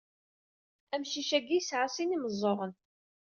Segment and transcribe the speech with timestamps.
[0.93, 2.73] Amcic-agi yesɛa sin imeẓẓuɣen.